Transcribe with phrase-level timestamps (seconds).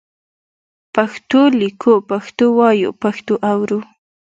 [0.95, 3.79] پښتو لیکو، پښتو وایو، پښتو اورو.